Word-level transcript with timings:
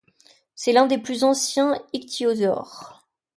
C'est 0.55 0.73
l'un 0.73 0.87
des 0.87 0.97
plus 0.97 1.23
anciens 1.23 1.79
ichthyosaures. 1.93 3.05